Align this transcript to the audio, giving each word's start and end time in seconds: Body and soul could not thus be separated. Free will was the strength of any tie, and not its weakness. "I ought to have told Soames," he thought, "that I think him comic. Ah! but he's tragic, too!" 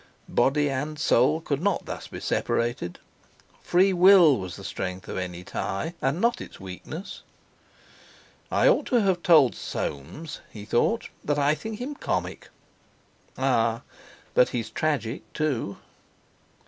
Body 0.29 0.67
and 0.67 0.97
soul 0.97 1.39
could 1.39 1.61
not 1.61 1.85
thus 1.85 2.07
be 2.07 2.19
separated. 2.19 2.97
Free 3.61 3.93
will 3.93 4.37
was 4.39 4.55
the 4.55 4.63
strength 4.63 5.07
of 5.07 5.15
any 5.15 5.43
tie, 5.43 5.93
and 6.01 6.19
not 6.19 6.41
its 6.41 6.59
weakness. 6.59 7.21
"I 8.49 8.67
ought 8.67 8.87
to 8.87 8.95
have 9.01 9.21
told 9.21 9.53
Soames," 9.53 10.41
he 10.49 10.65
thought, 10.65 11.09
"that 11.23 11.37
I 11.37 11.53
think 11.53 11.77
him 11.79 11.93
comic. 11.93 12.49
Ah! 13.37 13.83
but 14.33 14.49
he's 14.49 14.71
tragic, 14.71 15.21
too!" 15.33 15.77